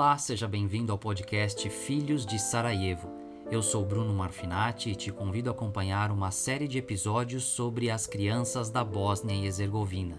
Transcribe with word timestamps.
Olá, 0.00 0.16
seja 0.16 0.48
bem-vindo 0.48 0.92
ao 0.92 0.96
podcast 0.96 1.68
Filhos 1.68 2.24
de 2.24 2.38
Sarajevo. 2.38 3.12
Eu 3.50 3.62
sou 3.62 3.84
Bruno 3.84 4.14
Marfinati 4.14 4.88
e 4.88 4.94
te 4.94 5.12
convido 5.12 5.50
a 5.50 5.52
acompanhar 5.52 6.10
uma 6.10 6.30
série 6.30 6.66
de 6.66 6.78
episódios 6.78 7.44
sobre 7.44 7.90
as 7.90 8.06
crianças 8.06 8.70
da 8.70 8.82
Bósnia 8.82 9.34
e 9.34 9.44
Herzegovina, 9.44 10.16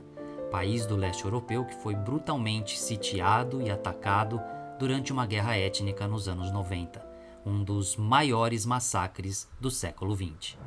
país 0.52 0.86
do 0.86 0.96
leste 0.96 1.26
europeu 1.26 1.66
que 1.66 1.74
foi 1.74 1.96
brutalmente 1.96 2.80
sitiado 2.80 3.60
e 3.60 3.72
atacado 3.72 4.40
durante 4.78 5.12
uma 5.12 5.26
guerra 5.26 5.58
étnica 5.58 6.08
nos 6.08 6.28
anos 6.28 6.52
90, 6.52 7.04
um 7.44 7.64
dos 7.64 7.96
maiores 7.96 8.68
massacres 8.68 9.50
do 9.60 9.72
século 9.72 10.16
XX. 10.16 10.60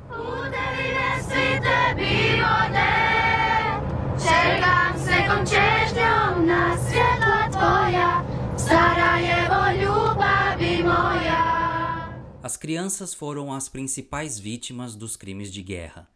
As 12.41 12.57
crianças 12.57 13.13
foram 13.13 13.51
as 13.51 13.67
principais 13.67 14.37
vítimas 14.37 14.95
dos 14.95 15.15
crimes 15.15 15.51
de 15.51 15.63
guerra. 15.63 16.07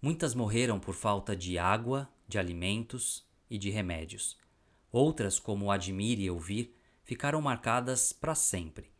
Muitas 0.00 0.34
morreram 0.34 0.78
por 0.80 0.94
falta 0.94 1.36
de 1.36 1.58
água, 1.58 2.08
de 2.26 2.38
alimentos 2.38 3.26
e 3.50 3.58
de 3.58 3.68
remédios. 3.68 4.38
Outras, 4.90 5.38
como 5.38 5.70
Admir 5.70 6.20
e 6.20 6.30
Ouvir, 6.30 6.74
ficaram 7.04 7.40
marcadas 7.40 8.12
para 8.12 8.34
sempre. 8.34 8.90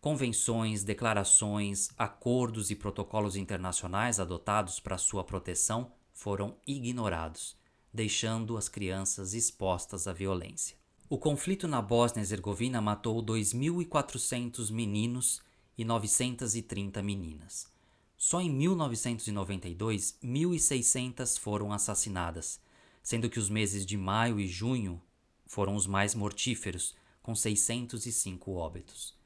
Convenções, 0.00 0.84
declarações, 0.84 1.90
acordos 1.98 2.70
e 2.70 2.76
protocolos 2.76 3.36
internacionais 3.36 4.18
adotados 4.18 4.80
para 4.80 4.96
sua 4.96 5.24
proteção 5.24 5.92
foram 6.12 6.56
ignorados, 6.66 7.56
deixando 7.92 8.56
as 8.56 8.68
crianças 8.68 9.34
expostas 9.34 10.06
à 10.06 10.12
violência. 10.12 10.77
O 11.10 11.16
conflito 11.16 11.66
na 11.66 11.80
Bósnia-Herzegovina 11.80 12.82
matou 12.82 13.24
2.400 13.24 14.70
meninos 14.70 15.40
e 15.76 15.82
930 15.82 17.02
meninas. 17.02 17.66
Só 18.14 18.42
em 18.42 18.50
1992, 18.50 20.18
1.600 20.22 21.38
foram 21.38 21.72
assassinadas, 21.72 22.60
sendo 23.02 23.30
que 23.30 23.38
os 23.38 23.48
meses 23.48 23.86
de 23.86 23.96
maio 23.96 24.38
e 24.38 24.46
junho 24.46 25.00
foram 25.46 25.74
os 25.76 25.86
mais 25.86 26.14
mortíferos, 26.14 26.94
com 27.22 27.34
605 27.34 28.52
óbitos. 28.52 29.16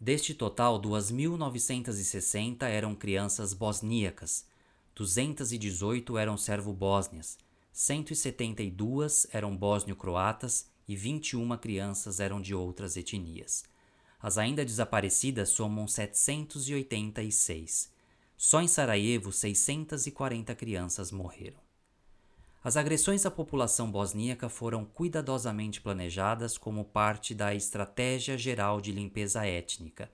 Deste 0.00 0.34
total, 0.34 0.82
2.960 0.82 2.64
eram 2.64 2.92
crianças 2.92 3.54
bosníacas, 3.54 4.44
218 4.96 6.18
eram 6.18 6.36
servo-bósnias, 6.36 7.38
172 7.72 9.28
eram 9.32 9.56
bósnio-croatas 9.56 10.73
e 10.86 10.96
21 10.96 11.56
crianças 11.56 12.20
eram 12.20 12.40
de 12.40 12.54
outras 12.54 12.96
etnias. 12.96 13.64
As 14.20 14.38
ainda 14.38 14.64
desaparecidas 14.64 15.50
somam 15.50 15.86
786. 15.86 17.92
Só 18.36 18.60
em 18.60 18.68
Sarajevo, 18.68 19.32
640 19.32 20.54
crianças 20.54 21.10
morreram. 21.10 21.62
As 22.62 22.78
agressões 22.78 23.26
à 23.26 23.30
população 23.30 23.90
bosníaca 23.90 24.48
foram 24.48 24.86
cuidadosamente 24.86 25.82
planejadas 25.82 26.56
como 26.56 26.82
parte 26.82 27.34
da 27.34 27.54
Estratégia 27.54 28.38
Geral 28.38 28.80
de 28.80 28.90
Limpeza 28.90 29.44
Étnica. 29.44 30.10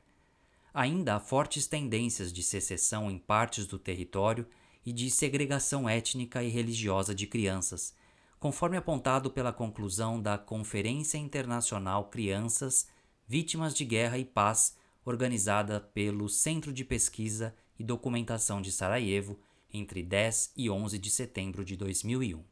Ainda 0.75 1.15
há 1.15 1.21
fortes 1.21 1.69
tendências 1.69 2.33
de 2.33 2.43
secessão 2.43 3.09
em 3.09 3.19
partes 3.19 3.67
do 3.67 3.79
território 3.79 4.45
e 4.85 4.93
de 4.93 5.11
segregação 5.11 5.89
étnica 5.89 6.43
e 6.43 6.49
religiosa 6.49 7.15
de 7.15 7.27
crianças, 7.27 7.95
conforme 8.41 8.79
apontado 8.79 9.31
pela 9.31 9.53
conclusão 9.53 10.21
da 10.21 10.39
Conferência 10.39 11.19
Internacional 11.19 12.07
Crianças 12.09 12.89
Vítimas 13.29 13.75
de 13.75 13.85
Guerra 13.85 14.19
e 14.19 14.25
Paz, 14.25 14.77
organizada 15.05 15.79
pelo 15.79 16.27
Centro 16.29 16.73
de 16.73 16.83
Pesquisa 16.83 17.55
e 17.79 17.85
Documentação 17.85 18.63
de 18.63 18.73
Sarajevo 18.73 19.39
entre 19.73 20.03
10 20.03 20.55
e 20.57 20.71
11 20.71 20.99
de 20.99 21.11
setembro 21.11 21.65
de 21.65 21.77
2001. 21.77 22.43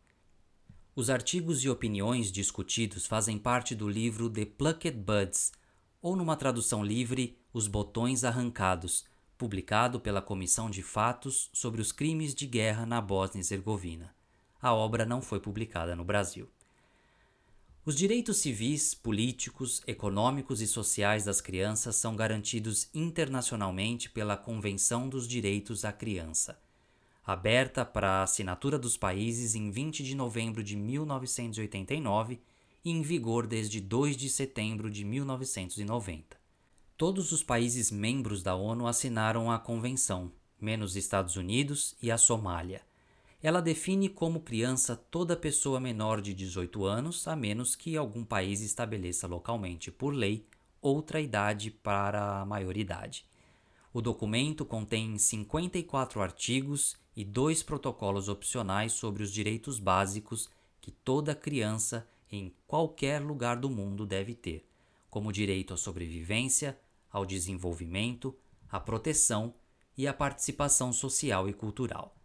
Os 0.95 1.09
artigos 1.09 1.65
e 1.65 1.71
opiniões 1.71 2.31
discutidos 2.31 3.07
fazem 3.07 3.39
parte 3.39 3.75
do 3.75 3.89
livro 3.89 4.29
The 4.29 4.45
Plucked 4.45 4.99
Buds, 4.99 5.53
ou 6.03 6.15
numa 6.15 6.37
tradução 6.37 6.85
livre, 6.85 7.39
Os 7.53 7.67
Botões 7.67 8.25
Arrancados, 8.25 9.05
publicado 9.39 9.99
pela 9.99 10.21
Comissão 10.21 10.69
de 10.69 10.83
Fatos 10.83 11.49
sobre 11.53 11.81
os 11.81 11.93
Crimes 11.93 12.35
de 12.35 12.47
Guerra 12.47 12.85
na 12.85 13.01
Bósnia-Herzegovina. 13.01 14.18
A 14.61 14.75
obra 14.75 15.07
não 15.07 15.23
foi 15.23 15.39
publicada 15.39 15.95
no 15.95 16.05
Brasil. 16.05 16.49
Os 17.85 17.97
direitos 17.97 18.39
civis, 18.39 18.93
políticos, 18.93 19.83
econômicos 19.87 20.61
e 20.61 20.67
sociais 20.67 21.25
das 21.25 21.41
crianças 21.41 21.97
são 21.97 22.15
garantidos 22.15 22.91
internacionalmente 22.93 24.11
pela 24.11 24.37
Convenção 24.37 25.09
dos 25.09 25.27
Direitos 25.27 25.85
à 25.85 25.93
Criança, 25.93 26.61
aberta 27.25 27.85
para 27.85 28.19
a 28.19 28.23
assinatura 28.25 28.79
dos 28.79 28.97
países 28.97 29.55
em 29.55 29.71
20 29.71 30.03
de 30.03 30.15
novembro 30.15 30.63
de 30.63 30.77
1989 30.77 32.41
e 32.85 32.91
em 32.91 33.01
vigor 33.01 33.47
desde 33.47 33.81
2 33.81 34.17
de 34.17 34.29
setembro 34.29 34.91
de 34.91 35.05
1990. 35.05 36.37
Todos 36.97 37.31
os 37.31 37.43
países 37.43 37.91
membros 37.91 38.43
da 38.43 38.55
ONU 38.55 38.87
assinaram 38.87 39.51
a 39.51 39.59
convenção, 39.59 40.33
menos 40.61 40.97
Estados 40.97 41.37
Unidos 41.37 41.95
e 42.03 42.11
a 42.11 42.19
Somália. 42.19 42.88
Ela 43.41 43.63
define 43.63 44.09
como 44.09 44.41
criança 44.41 44.97
toda 44.97 45.37
pessoa 45.37 45.79
menor 45.79 46.21
de 46.21 46.35
18 46.35 46.85
anos, 46.85 47.29
a 47.29 47.37
menos 47.37 47.77
que 47.77 47.97
algum 47.97 48.25
país 48.25 48.61
estabeleça 48.61 49.29
localmente, 49.29 49.93
por 49.93 50.13
lei, 50.13 50.45
outra 50.83 51.21
idade 51.21 51.71
para 51.71 52.41
a 52.41 52.45
maioridade. 52.45 53.25
O 53.93 54.03
documento 54.03 54.65
contém 54.65 55.17
54 55.17 56.21
artigos 56.21 56.97
e 57.15 57.25
dois 57.25 57.63
protocolos 57.63 58.29
opcionais 58.29 58.93
sobre 58.93 59.23
os 59.23 59.33
direitos 59.33 59.79
básicos 59.79 60.51
que 60.81 60.91
toda 60.91 61.33
criança 61.33 62.09
em 62.31 62.53
qualquer 62.67 63.23
lugar 63.23 63.57
do 63.57 63.71
mundo 63.71 64.05
deve 64.05 64.35
ter, 64.35 64.69
como 65.09 65.33
direito 65.33 65.73
à 65.73 65.77
sobrevivência, 65.77 66.77
ao 67.09 67.25
desenvolvimento, 67.25 68.37
à 68.69 68.81
proteção 68.81 69.55
e 69.97 70.09
à 70.09 70.13
participação 70.13 70.93
social 70.93 71.49
e 71.49 71.53
cultural. 71.53 72.18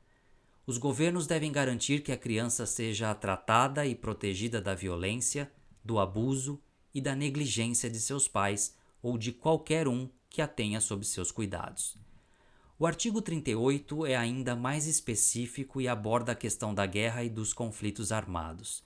Os 0.65 0.77
governos 0.77 1.27
devem 1.27 1.51
garantir 1.51 2.01
que 2.01 2.11
a 2.11 2.17
criança 2.17 2.65
seja 2.65 3.13
tratada 3.13 3.85
e 3.85 3.93
protegida 3.93 4.61
da 4.61 4.73
violência, 4.73 5.51
do 5.83 5.99
abuso 5.99 6.61
e 6.93 7.01
da 7.01 7.15
negligência 7.15 7.89
de 7.89 7.99
seus 7.99 8.29
pais 8.29 8.75
ou 9.01 9.17
de 9.17 9.33
qualquer 9.33 9.87
um 9.89 10.09
que 10.29 10.41
a 10.41 10.47
tenha 10.47 10.79
sob 10.79 11.05
seus 11.05 11.31
cuidados. 11.31 11.97
O 12.79 12.85
artigo 12.85 13.21
38 13.21 14.05
é 14.05 14.15
ainda 14.15 14.55
mais 14.55 14.87
específico 14.87 15.81
e 15.81 15.87
aborda 15.87 16.31
a 16.31 16.35
questão 16.35 16.73
da 16.73 16.85
guerra 16.85 17.23
e 17.23 17.29
dos 17.29 17.53
conflitos 17.53 18.11
armados. 18.11 18.83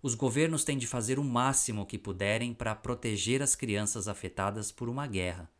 Os 0.00 0.14
governos 0.14 0.62
têm 0.62 0.78
de 0.78 0.86
fazer 0.86 1.18
o 1.18 1.24
máximo 1.24 1.84
que 1.84 1.98
puderem 1.98 2.54
para 2.54 2.74
proteger 2.76 3.42
as 3.42 3.56
crianças 3.56 4.06
afetadas 4.06 4.70
por 4.70 4.88
uma 4.88 5.06
guerra. 5.06 5.50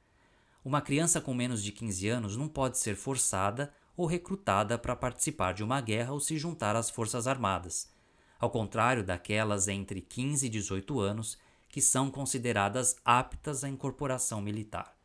Uma 0.64 0.80
criança 0.80 1.20
com 1.20 1.34
menos 1.34 1.62
de 1.62 1.72
15 1.72 2.08
anos 2.08 2.36
não 2.36 2.48
pode 2.48 2.78
ser 2.78 2.94
forçada 2.94 3.72
ou 3.98 4.06
recrutada 4.06 4.78
para 4.78 4.94
participar 4.94 5.53
de 5.53 5.64
uma 5.64 5.81
guerra 5.81 6.12
ou 6.12 6.20
se 6.20 6.38
juntar 6.38 6.76
às 6.76 6.88
Forças 6.88 7.26
Armadas, 7.26 7.91
ao 8.38 8.48
contrário 8.48 9.03
daquelas 9.03 9.66
entre 9.66 10.00
15 10.00 10.47
e 10.47 10.48
18 10.48 11.00
anos 11.00 11.36
que 11.69 11.81
são 11.81 12.08
consideradas 12.08 12.97
aptas 13.04 13.64
à 13.64 13.69
incorporação 13.69 14.41
militar. 14.41 14.97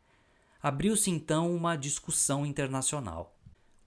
Abriu-se 0.61 1.09
então 1.09 1.53
uma 1.53 1.75
discussão 1.75 2.45
internacional. 2.45 3.35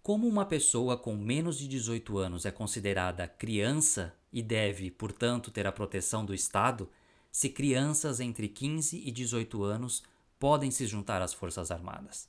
Como 0.03 0.27
uma 0.27 0.45
pessoa 0.45 0.97
com 0.97 1.17
menos 1.17 1.57
de 1.57 1.69
18 1.69 2.19
anos 2.19 2.45
é 2.45 2.51
considerada 2.51 3.29
criança 3.29 4.13
e 4.33 4.43
deve, 4.43 4.91
portanto, 4.91 5.53
ter 5.53 5.69
a 5.69 5.73
proteção 5.73 6.25
do 6.25 6.35
Estado, 6.35 6.91
se 7.31 7.49
crianças 7.49 8.19
entre 8.19 8.49
15 8.49 8.99
e 8.99 9.13
18 9.13 9.63
anos 9.63 10.03
podem 10.39 10.71
se 10.73 10.85
juntar 10.85 11.23
às 11.23 11.33
Forças 11.33 11.71
Armadas. 11.71 12.29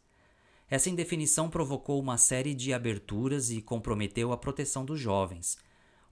Essa 0.70 0.90
indefinição 0.90 1.50
provocou 1.50 1.98
uma 1.98 2.18
série 2.18 2.54
de 2.54 2.74
aberturas 2.74 3.50
e 3.50 3.62
comprometeu 3.62 4.34
a 4.34 4.38
proteção 4.38 4.84
dos 4.84 5.00
jovens. 5.00 5.58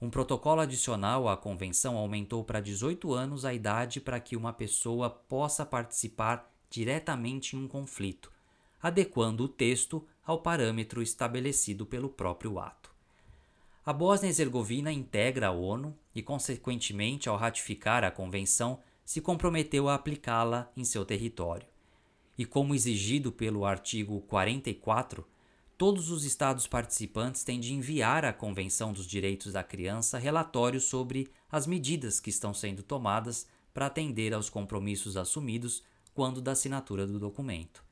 Um 0.02 0.10
protocolo 0.10 0.62
adicional 0.62 1.28
à 1.28 1.36
convenção 1.36 1.98
aumentou 1.98 2.42
para 2.42 2.62
18 2.62 3.13
anos 3.13 3.44
a 3.44 3.54
idade 3.54 4.00
para 4.00 4.19
que 4.19 4.38
uma 4.38 4.54
pessoa 4.54 5.10
possa 5.10 5.66
participar 5.66 6.50
diretamente 6.69 7.56
em 7.56 7.66
um 7.66 7.68
conflito, 7.68 8.31
adequando 8.81 9.44
o 9.44 9.50
texto 9.50 10.06
ao 10.25 10.42
parâmetro 10.42 11.02
estabelecido 11.02 11.86
pelo 11.86 12.07
próprio 12.07 12.57
ato. 12.57 12.90
A 13.86 13.92
Bósnia-Herzegovina 13.92 14.92
integra 14.92 15.48
a 15.48 15.52
ONU 15.52 15.98
e, 16.13 16.22
consequentemente, 16.22 17.28
ao 17.28 17.36
ratificar 17.36 18.06
a 18.06 18.12
convenção, 18.12 18.80
se 19.04 19.19
comprometeu 19.19 19.90
a 19.90 19.96
aplicá-la 19.96 20.72
em 20.78 20.86
seu 20.86 21.06
território 21.06 21.75
e 22.38 22.46
como 22.46 22.76
exigido 22.76 23.32
pelo 23.32 23.66
artigo 23.66 24.22
44, 24.22 25.26
todos 25.78 26.10
os 26.10 26.26
Estados 26.26 26.68
participantes 26.68 27.44
têm 27.44 27.60
de 27.60 27.74
enviar 27.74 28.26
à 28.26 28.34
Convenção 28.34 28.94
dos 28.94 29.08
Direitos 29.08 29.54
da 29.54 29.64
Criança 29.64 30.18
relatórios 30.18 30.86
sobre 30.86 31.30
as 31.52 31.66
medidas 31.68 32.20
que 32.20 32.30
estão 32.30 32.54
sendo 32.54 32.84
tomadas 32.84 33.48
para 33.74 33.88
atender 33.88 34.34
aos 34.34 34.50
compromissos 34.50 35.18
assumidos 35.18 35.84
quando 36.14 36.42
da 36.42 36.54
assinatura 36.54 37.06
do 37.06 37.20
documento. 37.20 37.84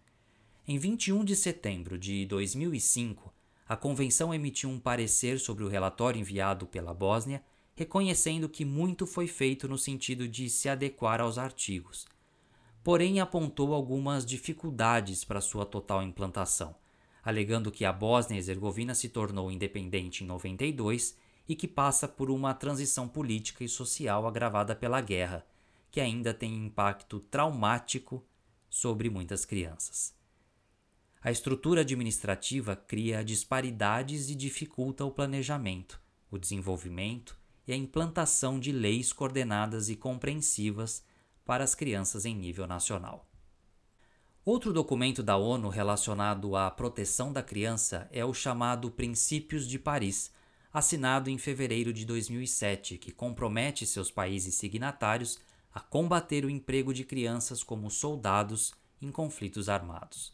Em 0.65 0.77
21 0.77 1.25
de 1.25 1.35
setembro 1.35 1.97
de 1.97 2.25
2005, 2.25 3.33
a 3.67 3.75
Convenção 3.75 4.33
emitiu 4.33 4.69
um 4.69 4.79
parecer 4.79 5.39
sobre 5.39 5.63
o 5.63 5.67
relatório 5.67 6.19
enviado 6.19 6.65
pela 6.65 6.93
Bósnia, 6.93 7.43
reconhecendo 7.75 8.47
que 8.47 8.63
muito 8.63 9.05
foi 9.05 9.27
feito 9.27 9.67
no 9.67 9.77
sentido 9.77 10.27
de 10.27 10.49
se 10.49 10.69
adequar 10.69 11.19
aos 11.19 11.37
artigos. 11.37 12.05
Porém, 12.83 13.21
apontou 13.21 13.73
algumas 13.73 14.25
dificuldades 14.25 15.23
para 15.23 15.39
sua 15.39 15.65
total 15.65 16.03
implantação, 16.03 16.75
alegando 17.23 17.71
que 17.71 17.85
a 17.85 17.93
Bósnia-Herzegovina 17.93 18.93
se 18.93 19.07
tornou 19.07 19.49
independente 19.49 20.23
em 20.23 20.27
92 20.27 21.17
e 21.47 21.55
que 21.55 21.67
passa 21.67 22.07
por 22.07 22.29
uma 22.29 22.53
transição 22.53 23.07
política 23.07 23.63
e 23.63 23.69
social 23.69 24.27
agravada 24.27 24.75
pela 24.75 24.99
guerra, 24.99 25.45
que 25.89 26.01
ainda 26.01 26.33
tem 26.33 26.65
impacto 26.65 27.19
traumático 27.19 28.25
sobre 28.69 29.09
muitas 29.09 29.45
crianças. 29.45 30.13
A 31.21 31.31
estrutura 31.31 31.81
administrativa 31.81 32.75
cria 32.75 33.23
disparidades 33.23 34.29
e 34.29 34.35
dificulta 34.35 35.05
o 35.05 35.11
planejamento, 35.11 36.01
o 36.29 36.37
desenvolvimento 36.37 37.37
e 37.65 37.71
a 37.71 37.77
implantação 37.77 38.59
de 38.59 38.73
leis 38.73 39.13
coordenadas 39.13 39.87
e 39.87 39.95
compreensivas 39.95 41.05
para 41.45 41.63
as 41.63 41.75
crianças 41.75 42.25
em 42.25 42.35
nível 42.35 42.67
nacional. 42.67 43.27
Outro 44.45 44.73
documento 44.73 45.23
da 45.23 45.37
ONU 45.37 45.69
relacionado 45.69 46.55
à 46.55 46.69
proteção 46.69 47.31
da 47.31 47.41
criança 47.41 48.09
é 48.11 48.25
o 48.25 48.33
chamado 48.33 48.91
Princípios 48.91 49.67
de 49.67 49.79
Paris, 49.79 50.31
assinado 50.73 51.29
em 51.29 51.37
fevereiro 51.37 51.93
de 51.93 52.05
2007, 52.05 52.97
que 52.97 53.11
compromete 53.11 53.85
seus 53.85 54.11
países 54.11 54.55
signatários 54.55 55.39
a 55.73 55.79
combater 55.79 56.43
o 56.43 56.49
emprego 56.49 56.93
de 56.93 57.03
crianças 57.05 57.63
como 57.63 57.89
soldados 57.89 58.73
em 59.01 59.11
conflitos 59.11 59.69
armados. 59.69 60.31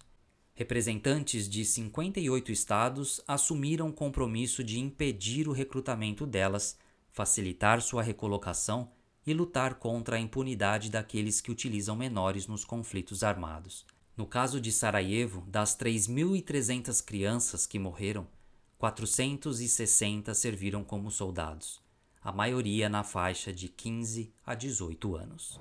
Representantes 0.56 1.48
de 1.48 1.64
58 1.64 2.52
estados 2.52 3.22
assumiram 3.28 3.90
o 3.90 3.94
compromisso 3.94 4.64
de 4.64 4.80
impedir 4.80 5.48
o 5.48 5.54
recrutamento 5.54 6.26
delas, 6.26 6.78
facilitar 7.12 7.82
sua 7.82 8.02
recolocação 8.02 8.92
e 9.26 9.34
lutar 9.34 9.76
contra 9.76 10.16
a 10.16 10.20
impunidade 10.20 10.90
daqueles 10.90 11.42
que 11.42 11.52
utilizam 11.52 11.96
menores 11.96 12.48
nos 12.48 12.64
conflitos 12.64 13.24
armados. 13.24 13.86
No 14.16 14.26
caso 14.26 14.60
de 14.60 14.72
Sarajevo, 14.72 15.46
das 15.48 15.78
3.300 15.78 17.04
crianças 17.04 17.66
que 17.66 17.80
morreram, 17.80 18.28
460 18.78 20.34
serviram 20.34 20.84
como 20.84 21.12
soldados, 21.12 21.82
a 22.22 22.32
maioria 22.32 22.90
na 22.90 23.04
faixa 23.04 23.54
de 23.54 23.68
15 23.70 24.34
a 24.46 24.56
18 24.56 25.16
anos. 25.16 25.60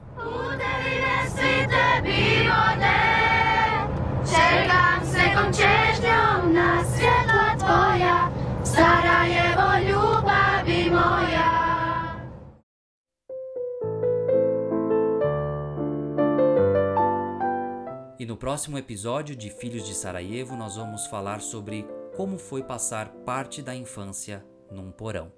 Próximo 18.59 18.77
episódio 18.77 19.37
de 19.37 19.51
Filhos 19.51 19.87
de 19.87 19.95
Sarajevo, 19.95 20.57
nós 20.57 20.75
vamos 20.75 21.07
falar 21.07 21.41
sobre 21.41 21.87
como 22.17 22.37
foi 22.37 22.61
passar 22.61 23.09
parte 23.25 23.63
da 23.63 23.73
infância 23.73 24.45
num 24.69 24.91
porão. 24.91 25.33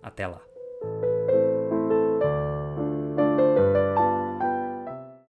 Até 0.00 0.28
lá! 0.28 0.51